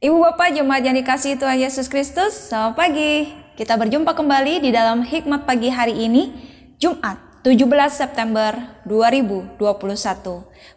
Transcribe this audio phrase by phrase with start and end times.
[0.00, 3.28] Ibu Bapak Jemaat yang dikasih Tuhan Yesus Kristus, selamat pagi.
[3.52, 6.32] Kita berjumpa kembali di dalam Hikmat Pagi hari ini,
[6.80, 9.60] Jumat 17 September 2021.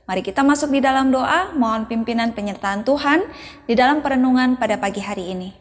[0.03, 3.23] Mari kita masuk di dalam doa, mohon pimpinan penyertaan Tuhan
[3.63, 5.55] di dalam perenungan pada pagi hari ini.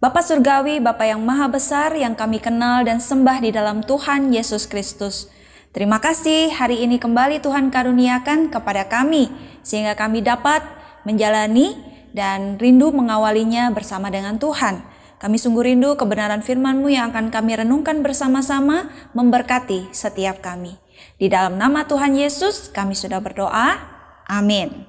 [0.00, 4.64] Bapak Surgawi, Bapak yang Maha Besar yang kami kenal dan sembah di dalam Tuhan Yesus
[4.64, 5.28] Kristus,
[5.68, 9.28] Terima kasih hari ini kembali Tuhan karuniakan kepada kami
[9.60, 10.64] sehingga kami dapat
[11.04, 11.76] menjalani
[12.16, 14.80] dan rindu mengawalinya bersama dengan Tuhan.
[15.20, 20.80] Kami sungguh rindu kebenaran firman-Mu yang akan kami renungkan bersama-sama memberkati setiap kami.
[21.20, 23.76] Di dalam nama Tuhan Yesus kami sudah berdoa.
[24.24, 24.88] Amin.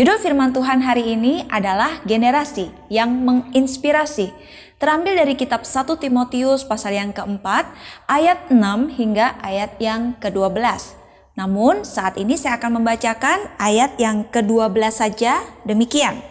[0.00, 4.32] Judul firman Tuhan hari ini adalah generasi yang menginspirasi.
[4.80, 7.68] Terambil dari kitab 1 Timotius pasal yang keempat
[8.08, 10.96] ayat 6 hingga ayat yang ke-12.
[11.36, 16.24] Namun saat ini saya akan membacakan ayat yang ke-12 saja demikian.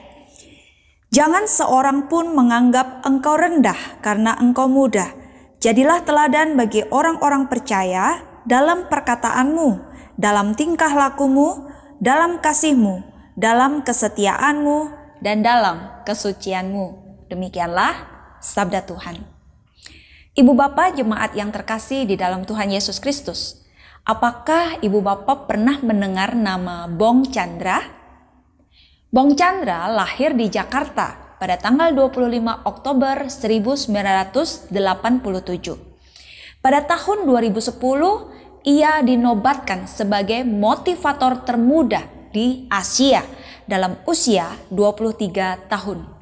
[1.14, 5.14] Jangan seorang pun menganggap engkau rendah karena engkau muda.
[5.62, 8.18] Jadilah teladan bagi orang-orang percaya
[8.50, 9.78] dalam perkataanmu,
[10.18, 11.70] dalam tingkah lakumu,
[12.02, 13.06] dalam kasihmu,
[13.38, 14.90] dalam kesetiaanmu,
[15.22, 16.98] dan dalam kesucianmu.
[17.30, 19.24] Demikianlah sabda Tuhan.
[20.36, 23.68] Ibu bapak jemaat yang terkasih di dalam Tuhan Yesus Kristus.
[24.08, 27.84] Apakah ibu bapak pernah mendengar nama Bong Chandra?
[29.12, 34.72] Bong Chandra lahir di Jakarta pada tanggal 25 Oktober 1987.
[36.60, 42.04] Pada tahun 2010, ia dinobatkan sebagai motivator termuda
[42.36, 43.24] di Asia
[43.64, 46.19] dalam usia 23 tahun.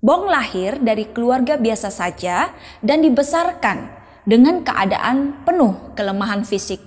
[0.00, 3.92] Bong lahir dari keluarga biasa saja dan dibesarkan
[4.24, 6.80] dengan keadaan penuh kelemahan fisik.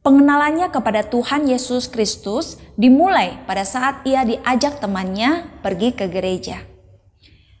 [0.00, 6.64] Pengenalannya kepada Tuhan Yesus Kristus dimulai pada saat ia diajak temannya pergi ke gereja.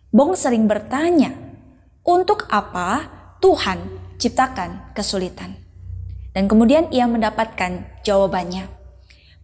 [0.08, 1.36] Bong sering bertanya,
[2.00, 3.12] untuk apa
[3.44, 3.84] Tuhan
[4.16, 5.60] ciptakan kesulitan?
[6.32, 8.72] Dan kemudian ia mendapatkan jawabannya,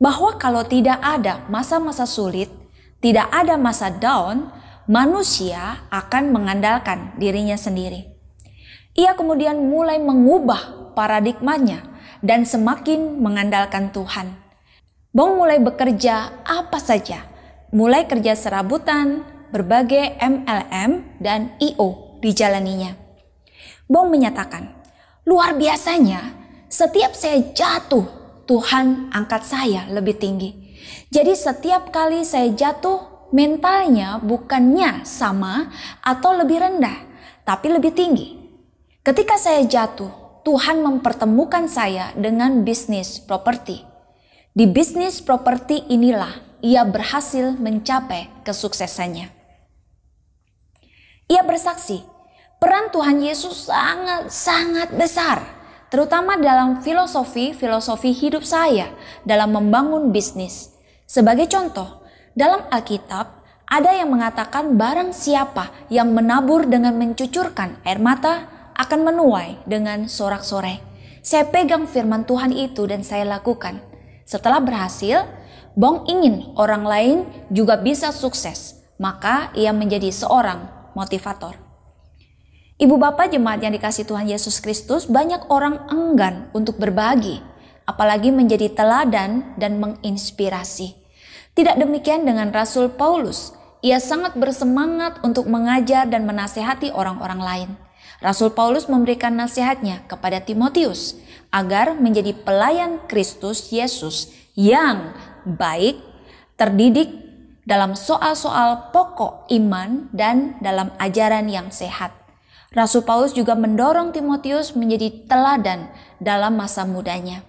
[0.00, 2.48] bahwa kalau tidak ada masa-masa sulit,
[3.04, 4.48] tidak ada masa down,
[4.86, 8.16] manusia akan mengandalkan dirinya sendiri.
[8.96, 11.84] Ia kemudian mulai mengubah paradigmanya
[12.24, 14.32] dan semakin mengandalkan Tuhan.
[15.12, 17.28] Bong mulai bekerja apa saja,
[17.74, 22.96] mulai kerja serabutan, berbagai MLM dan IO dijalaninya.
[23.86, 24.72] Bong menyatakan,
[25.28, 26.36] luar biasanya
[26.66, 28.04] setiap saya jatuh,
[28.44, 30.50] Tuhan angkat saya lebih tinggi.
[31.10, 35.70] Jadi setiap kali saya jatuh, mentalnya bukannya sama
[36.02, 36.98] atau lebih rendah,
[37.42, 38.38] tapi lebih tinggi.
[39.02, 43.82] Ketika saya jatuh, Tuhan mempertemukan saya dengan bisnis properti.
[44.54, 49.30] Di bisnis properti inilah ia berhasil mencapai kesuksesannya.
[51.26, 52.06] Ia bersaksi,
[52.62, 55.42] peran Tuhan Yesus sangat-sangat besar,
[55.90, 58.94] terutama dalam filosofi-filosofi hidup saya
[59.26, 60.70] dalam membangun bisnis.
[61.06, 62.05] Sebagai contoh,
[62.36, 69.64] dalam Alkitab ada yang mengatakan barang siapa yang menabur dengan mencucurkan air mata, akan menuai
[69.64, 70.84] dengan sorak-sorai.
[71.24, 73.80] Saya pegang firman Tuhan itu dan saya lakukan.
[74.28, 75.24] Setelah berhasil,
[75.72, 77.16] Bong ingin orang lain
[77.48, 81.56] juga bisa sukses, maka ia menjadi seorang motivator.
[82.76, 87.40] Ibu bapak jemaat yang dikasih Tuhan Yesus Kristus, banyak orang enggan untuk berbagi,
[87.88, 91.05] apalagi menjadi teladan dan menginspirasi.
[91.56, 93.56] Tidak demikian dengan Rasul Paulus.
[93.80, 97.70] Ia sangat bersemangat untuk mengajar dan menasehati orang-orang lain.
[98.20, 101.16] Rasul Paulus memberikan nasihatnya kepada Timotius
[101.48, 105.16] agar menjadi pelayan Kristus Yesus yang
[105.48, 105.96] baik,
[106.60, 107.08] terdidik
[107.64, 112.12] dalam soal-soal pokok iman dan dalam ajaran yang sehat.
[112.76, 115.88] Rasul Paulus juga mendorong Timotius menjadi teladan
[116.20, 117.40] dalam masa mudanya.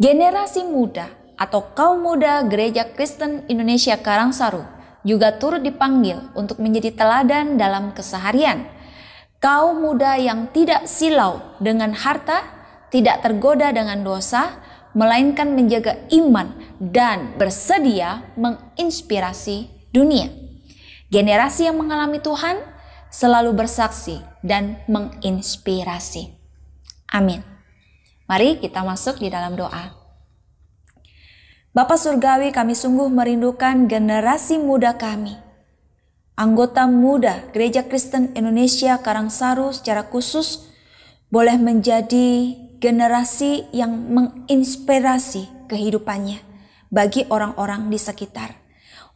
[0.00, 4.62] Generasi muda atau kaum muda Gereja Kristen Indonesia Karangsaru
[5.04, 8.74] juga turut dipanggil untuk menjadi teladan dalam keseharian
[9.44, 12.48] kaum muda yang tidak silau dengan harta,
[12.88, 14.56] tidak tergoda dengan dosa,
[14.96, 20.32] melainkan menjaga iman dan bersedia menginspirasi dunia.
[21.12, 22.56] Generasi yang mengalami Tuhan
[23.12, 26.32] selalu bersaksi dan menginspirasi.
[27.12, 27.44] Amin.
[28.24, 30.03] Mari kita masuk di dalam doa.
[31.74, 35.34] Bapak Surgawi kami sungguh merindukan generasi muda kami
[36.38, 40.70] anggota muda Gereja Kristen Indonesia Karangsaru secara khusus
[41.34, 46.38] boleh menjadi generasi yang menginspirasi kehidupannya
[46.94, 48.54] bagi orang-orang di sekitar.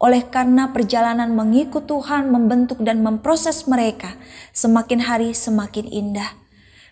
[0.02, 4.18] Oleh karena perjalanan mengikut Tuhan membentuk dan memproses mereka
[4.50, 6.34] semakin hari semakin indah.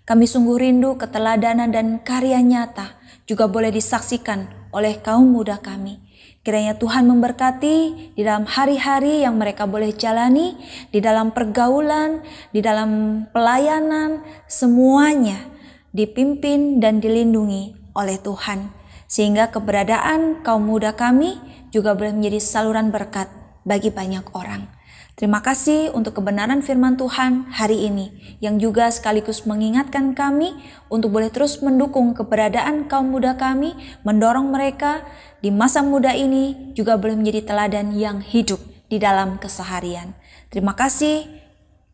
[0.07, 2.95] Kami sungguh rindu keteladanan dan karya nyata
[3.27, 5.99] juga boleh disaksikan oleh kaum muda kami.
[6.47, 7.77] Kiranya Tuhan memberkati
[8.15, 10.55] di dalam hari-hari yang mereka boleh jalani,
[10.95, 12.23] di dalam pergaulan,
[12.55, 15.43] di dalam pelayanan, semuanya
[15.91, 18.71] dipimpin dan dilindungi oleh Tuhan.
[19.11, 21.41] Sehingga keberadaan kaum muda kami
[21.75, 23.27] juga boleh menjadi saluran berkat
[23.67, 24.76] bagi banyak orang.
[25.17, 30.53] Terima kasih untuk kebenaran firman Tuhan hari ini yang juga sekaligus mengingatkan kami
[30.93, 33.73] untuk boleh terus mendukung keberadaan kaum muda kami,
[34.05, 35.09] mendorong mereka
[35.41, 38.61] di masa muda ini juga boleh menjadi teladan yang hidup
[38.93, 40.13] di dalam keseharian.
[40.53, 41.25] Terima kasih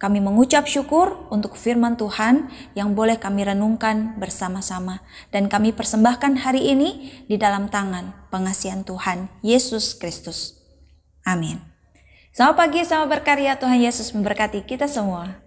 [0.02, 4.98] kami mengucap syukur untuk firman Tuhan yang boleh kami renungkan bersama-sama
[5.30, 10.58] dan kami persembahkan hari ini di dalam tangan pengasihan Tuhan Yesus Kristus.
[11.22, 11.71] Amin.
[12.32, 13.61] Selamat pagi, selamat berkarya.
[13.61, 15.42] Tuhan Yesus memberkati kita semua.